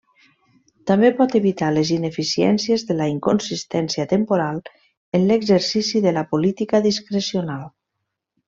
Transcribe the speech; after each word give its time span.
També 0.91 1.09
pot 1.19 1.35
evitar 1.39 1.67
les 1.75 1.91
ineficiències 1.95 2.85
de 2.89 2.97
la 3.01 3.07
inconsistència 3.13 4.07
temporal 4.15 4.59
en 5.19 5.29
l'exercici 5.33 6.03
de 6.07 6.19
la 6.21 6.25
política 6.33 6.85
discrecional. 6.91 7.71